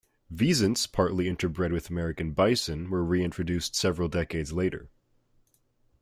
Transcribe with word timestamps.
Wisents 0.33 0.91
partly 0.91 1.25
interbred 1.25 1.71
with 1.71 1.91
American 1.91 2.31
bison 2.31 2.89
were 2.89 3.05
reintroduced 3.05 3.75
several 3.75 4.07
decades 4.07 4.51
later. 4.51 4.89